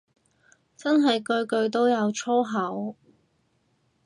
[0.75, 2.95] 真係句句都有粗口